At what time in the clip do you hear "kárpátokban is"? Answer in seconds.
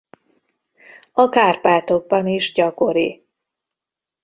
1.29-2.53